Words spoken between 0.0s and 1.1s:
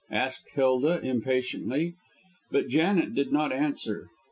asked Hilda,